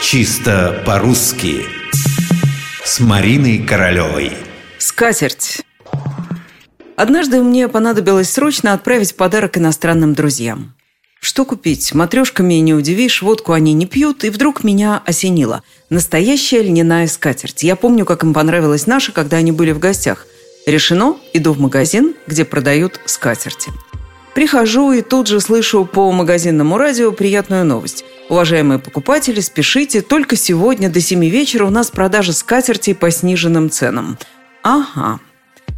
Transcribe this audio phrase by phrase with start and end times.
[0.00, 1.66] Чисто по-русски
[2.84, 4.32] С Мариной Королевой
[4.78, 5.60] Скатерть
[6.96, 10.74] Однажды мне понадобилось срочно отправить подарок иностранным друзьям.
[11.20, 11.92] Что купить?
[11.94, 15.64] Матрешками не удивишь, водку они не пьют, и вдруг меня осенило.
[15.90, 17.64] Настоящая льняная скатерть.
[17.64, 20.28] Я помню, как им понравилась наша, когда они были в гостях.
[20.64, 23.72] Решено, иду в магазин, где продают скатерти.
[24.34, 28.04] Прихожу и тут же слышу по магазинному радио приятную новость.
[28.28, 34.18] Уважаемые покупатели, спешите, только сегодня до 7 вечера у нас продажа скатертей по сниженным ценам.
[34.62, 35.20] Ага,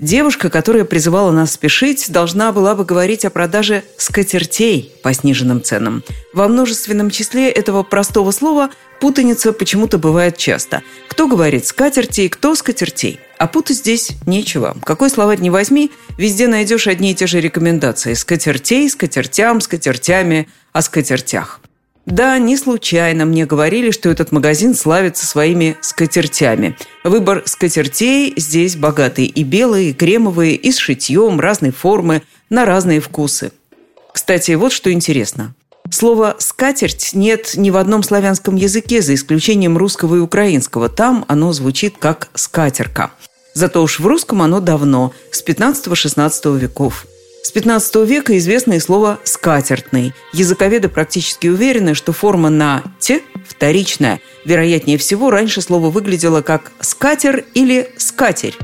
[0.00, 6.02] Девушка, которая призывала нас спешить, должна была бы говорить о продаже скатертей по сниженным ценам.
[6.32, 10.82] Во множественном числе этого простого слова путаница почему-то бывает часто.
[11.08, 13.20] Кто говорит скатерти, кто скатертей.
[13.38, 14.76] А путать здесь нечего.
[14.82, 18.14] Какой словарь не возьми, везде найдешь одни и те же рекомендации.
[18.14, 21.60] Скатертей, скатертям, скатертями, о скатертях.
[22.06, 26.76] Да, не случайно мне говорили, что этот магазин славится своими скатертями.
[27.02, 29.24] Выбор скатертей здесь богатый.
[29.24, 33.52] И белые, и кремовые, и с шитьем, разной формы, на разные вкусы.
[34.12, 35.54] Кстати, вот что интересно.
[35.90, 40.88] Слово «скатерть» нет ни в одном славянском языке, за исключением русского и украинского.
[40.88, 43.12] Там оно звучит как «скатерка».
[43.54, 47.06] Зато уж в русском оно давно, с 15-16 веков.
[47.44, 50.14] С 15 века известно и слово «скатертный».
[50.32, 54.22] Языковеды практически уверены, что форма на «т» вторичная.
[54.46, 58.56] Вероятнее всего, раньше слово выглядело как «скатер» или «скатерь».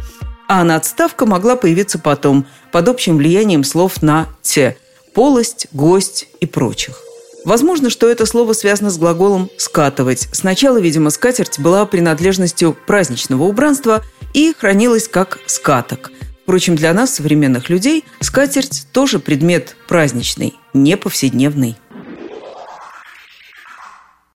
[0.48, 4.78] А надставка могла появиться потом, под общим влиянием слов на «т»–
[5.14, 7.02] полость, гость и прочих.
[7.44, 10.26] Возможно, что это слово связано с глаголом «скатывать».
[10.32, 16.10] Сначала, видимо, скатерть была принадлежностью праздничного убранства и хранилась как «скаток».
[16.50, 21.76] Впрочем, для нас, современных людей, скатерть тоже предмет праздничный, не повседневный.